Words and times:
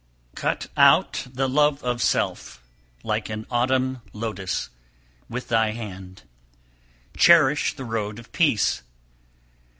285. 0.35 0.35
Cut 0.63 0.71
out 0.83 1.27
the 1.31 1.47
love 1.47 1.83
of 1.83 2.01
self, 2.01 2.63
like 3.03 3.29
an 3.29 3.45
autumn 3.51 4.01
lotus, 4.13 4.69
with 5.29 5.49
thy 5.49 5.73
hand! 5.73 6.23
Cherish 7.15 7.75
the 7.75 7.85
road 7.85 8.17
of 8.17 8.31
peace. 8.31 8.81